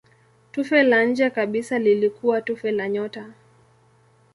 [0.51, 3.33] Tufe la nje kabisa lilikuwa tufe la nyota.